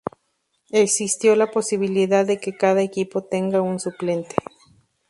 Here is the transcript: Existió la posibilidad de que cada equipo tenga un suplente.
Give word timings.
Existió 0.71 1.35
la 1.35 1.51
posibilidad 1.51 2.25
de 2.25 2.39
que 2.39 2.57
cada 2.57 2.81
equipo 2.81 3.23
tenga 3.23 3.61
un 3.61 3.79
suplente. 3.79 4.35